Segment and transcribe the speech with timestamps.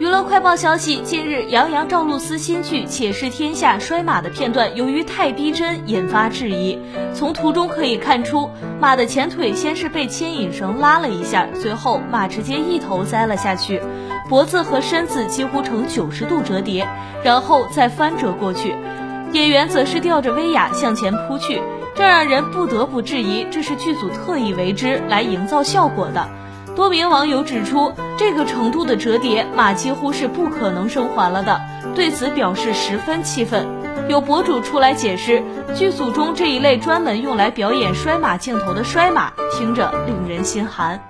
[0.00, 6.78] 娱乐快报消息：近日，杨洋、赵露思新剧《且试天下》摔马的片段，由于太逼真，引发质疑。
[7.14, 8.48] 从图中可以看出，
[8.80, 13.82] 马的前腿先是被牵引绳拉了一下，随后马直接一头栽了下去，
[14.26, 16.88] 脖子和身子几乎呈九十度折叠，
[17.22, 18.74] 然后再翻折过去。
[19.34, 21.60] 演员则是吊着威亚向前扑去，
[21.94, 26.26] 这让人不得不质疑，这是剧组特意为之来营造效果的。
[26.76, 31.60] 多名网友指出，这个程度的折叠，马几乎是不可能生还了的。
[31.94, 33.66] 对此表示十分气愤。
[34.08, 35.42] 有博主出来解释，
[35.74, 41.00] 剧组中这一类专门用来表演摔马镜头的摔马，听着令人心寒。